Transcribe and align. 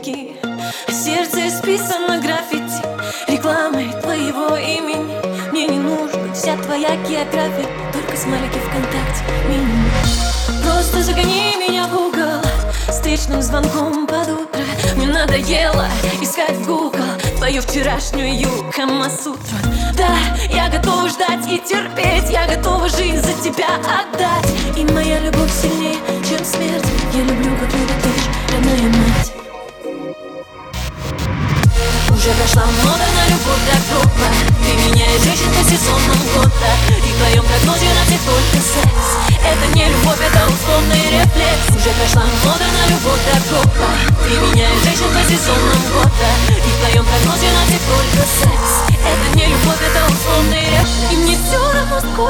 А 0.00 0.92
сердце 0.92 1.48
исписано 1.48 2.20
граффити 2.20 2.80
Рекламой 3.26 3.90
твоего 4.00 4.56
имени. 4.56 5.50
Мне 5.50 5.66
не 5.66 5.78
нужна 5.80 6.32
вся 6.32 6.56
твоя 6.56 6.94
география 7.08 7.66
Только 7.92 8.16
смайлики 8.16 8.58
ВКонтакте. 8.58 9.24
Минимум 9.48 9.90
Просто 10.62 11.02
загони 11.02 11.56
меня 11.56 11.88
в 11.88 11.96
угол. 11.96 12.40
Встречным 12.88 13.42
звонком 13.42 14.06
под 14.06 14.28
утро. 14.28 14.62
Мне 14.94 15.08
надоело 15.08 15.86
искать 16.20 16.56
в 16.56 16.66
Google 16.66 17.00
Твою 17.38 17.60
вчерашнюю 17.60 18.70
Камасутру. 18.72 19.58
Да, 19.96 20.14
я 20.54 20.68
готова 20.68 21.08
ждать 21.08 21.44
и 21.50 21.58
терпеть. 21.58 22.30
Я 22.30 22.46
готова 22.46 22.88
жизнь 22.88 23.20
за 23.20 23.32
тебя 23.42 23.66
отдать 23.78 24.47
сезонам 35.68 36.16
года 36.34 36.70
И 36.88 37.12
в 37.12 37.16
твоем 37.18 37.44
прогнозе 37.44 37.86
на 37.92 38.04
всех 38.06 38.20
только 38.24 38.56
секс 38.56 39.08
Это 39.44 39.76
не 39.76 39.84
любовь, 39.88 40.20
это 40.20 40.46
условный 40.46 40.67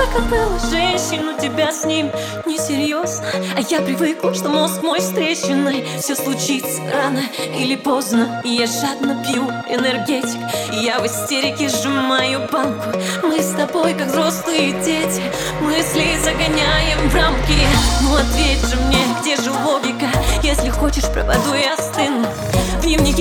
сколько 0.09 0.29
было 0.29 0.55
у 0.55 1.41
тебя 1.41 1.73
с 1.73 1.85
ним? 1.85 2.11
Несерьезно, 2.47 3.25
а 3.57 3.61
я 3.61 3.81
привыкла, 3.81 4.35
что 4.35 4.49
мозг 4.49 4.83
мой 4.83 5.01
встреченный. 5.01 5.85
Все 6.01 6.15
случится 6.15 6.81
рано 6.93 7.23
или 7.57 7.77
поздно. 7.77 8.41
Я 8.45 8.67
жадно 8.67 9.23
пью 9.25 9.45
энергетик. 9.69 10.41
Я 10.73 10.99
в 11.01 11.07
истерике 11.07 11.69
сжимаю 11.69 12.49
банку. 12.51 12.91
Мы 13.23 13.41
с 13.41 13.53
тобой 13.55 13.95
как 13.95 14.09
взрослые 14.09 14.73
дети. 14.85 15.23
Мысли 15.61 16.17
загоняем 16.23 17.09
в 17.09 17.15
рамки. 17.15 17.55
Ну 18.03 18.15
ответь 18.15 18.65
же 18.67 18.77
мне, 18.87 18.99
где 19.21 19.37
же 19.37 19.51
логика? 19.51 20.07
Если 20.43 20.71
хочешь, 20.71 21.05
пропаду 21.13 21.55
и 21.55 21.65
остыну 21.67 22.18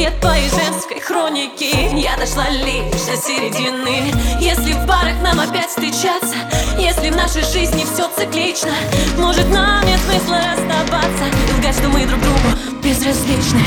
Дневнике 0.07 0.21
твоей 0.21 0.49
женской 0.49 0.99
хроники. 0.99 1.95
Я 1.95 2.15
дошла 2.17 2.49
лишь 2.49 3.05
до 3.05 3.17
середины. 3.17 4.13
Если 4.39 4.73
в 4.73 4.85
барах 4.85 5.19
нам 5.21 5.39
опять 5.39 5.69
встречаться 5.69 6.35
Если 6.77 7.09
в 7.09 7.15
нашей 7.15 7.43
жизни 7.43 7.85
все 7.85 8.07
циклично 8.15 8.71
Может 9.17 9.49
нам 9.49 9.85
нет 9.85 9.99
смысла 9.99 10.37
расставаться 10.37 11.25
И 11.25 11.59
лгать, 11.59 11.75
что 11.75 11.89
мы 11.89 12.05
друг 12.05 12.21
другу 12.21 12.57
безразличны. 12.83 13.63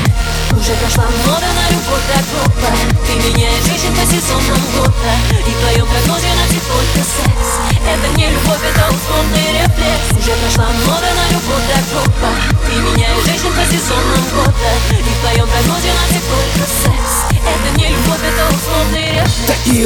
Уже 0.53 0.73
прошла 0.81 1.05
мода 1.27 1.47
на 1.47 1.71
любовь 1.71 2.07
до 2.09 2.21
гроба 2.31 2.71
Ты 3.07 3.13
меняешь 3.15 3.65
женщин 3.65 3.95
по 3.95 4.07
сезонам 4.07 4.61
года 4.77 5.30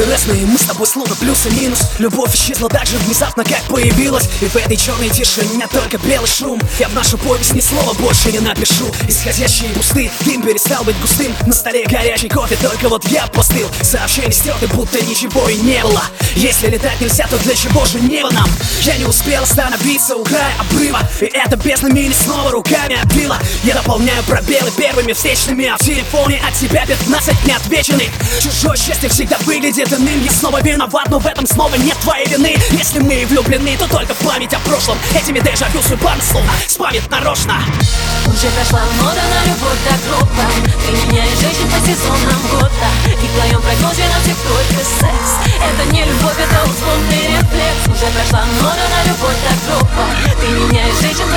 разные 0.09 0.45
мы 0.45 0.57
с 0.57 0.63
тобой 0.63 0.87
словно 0.87 1.15
плюс 1.15 1.45
и 1.45 1.49
минус. 1.51 1.79
Любовь 1.99 2.33
исчезла 2.35 2.69
так 2.69 2.85
же 2.85 2.97
внезапно, 2.97 3.43
как 3.43 3.61
появилась. 3.63 4.27
И 4.41 4.45
в 4.45 4.55
этой 4.55 4.77
черной 4.77 5.09
тишине 5.09 5.67
только 5.71 5.97
белый 5.97 6.27
шум. 6.27 6.59
Я 6.79 6.87
в 6.89 6.93
нашу 6.93 7.17
повесть 7.17 7.53
ни 7.53 7.59
слова 7.59 7.93
больше 7.93 8.31
не 8.31 8.39
напишу. 8.39 8.91
Исходящие 9.07 9.69
пусты, 9.71 10.11
дым 10.21 10.41
перестал 10.41 10.83
быть 10.83 10.99
густым. 10.99 11.33
На 11.45 11.53
столе 11.53 11.85
горячий 11.85 12.29
кофе, 12.29 12.57
только 12.61 12.89
вот 12.89 13.05
я 13.05 13.27
постыл. 13.27 13.67
Сообщение 13.81 14.31
стерты, 14.31 14.67
будто 14.67 15.03
ничего 15.05 15.47
и 15.49 15.57
не 15.57 15.81
было. 15.83 16.03
Если 16.35 16.67
летать 16.67 16.99
нельзя, 16.99 17.27
то 17.27 17.37
для 17.39 17.55
чего 17.55 17.85
же 17.85 17.99
небо 17.99 18.31
нам? 18.31 18.49
Я 18.81 18.97
не 18.97 19.05
успел 19.05 19.43
остановиться 19.43 20.15
у 20.15 20.23
края 20.23 20.53
обрыва. 20.59 20.99
И 21.21 21.25
эта 21.25 21.55
бездна 21.55 21.87
меня 21.87 22.13
снова 22.13 22.51
руками 22.51 23.01
обвила. 23.01 23.39
Я 23.63 23.75
дополняю 23.75 24.23
пробелы 24.23 24.71
первыми 24.71 25.13
встречными. 25.13 25.65
А 25.65 25.77
в 25.77 25.79
телефоне 25.79 26.41
от 26.47 26.53
тебя 26.55 26.85
15 26.85 27.45
неотвеченных. 27.45 28.09
Чужое 28.41 28.77
счастье 28.77 29.09
всегда 29.09 29.37
выглядит 29.45 29.94
иным 29.95 30.23
Я 30.23 30.31
снова 30.31 30.61
виноват, 30.61 31.09
но 31.09 31.19
в 31.19 31.25
этом 31.25 31.45
снова 31.47 31.75
нет 31.75 31.97
твоей 31.99 32.27
вины. 32.27 32.55
Если 32.71 32.99
мы 32.99 33.25
влюблены, 33.25 33.77
то 33.77 33.87
только 33.87 34.13
в 34.13 34.19
память 34.19 34.53
о 34.53 34.59
прошлом. 34.59 34.97
Этими 35.15 35.39
дежавю 35.39 35.81
судьба 35.81 36.15
словно 36.21 36.51
спамит 36.67 37.09
нарочно. 37.09 37.55
Уже 38.27 38.47
прошла 38.51 38.81
мода 38.99 39.21
на 39.21 39.39
любовь 39.47 39.79
до 39.85 39.95
гроба 40.09 40.45
Ты 40.85 40.91
меняешь 40.91 41.39
женщин 41.39 41.67
по 41.69 41.79
сезонам 41.85 42.41
года. 42.51 42.89
И 43.05 43.27
в 43.27 43.33
твоем 43.37 43.61
прогнозе 43.61 44.03
на 44.09 44.19
всех 44.19 44.37
только 44.43 44.81
секс. 44.83 45.29
Это 45.61 45.93
не 45.93 46.03
любовь, 46.03 46.37
это 46.37 46.59
условный 46.69 47.23
рефлекс. 47.31 47.81
Уже 47.87 48.07
прошла 48.11 48.43
мода 48.59 48.85
на 48.91 48.99
любовь 49.07 49.39
до 49.45 49.53
гроба 49.63 50.05
Ты 50.41 50.47
меняешь 50.47 50.99
женщин 50.99 51.27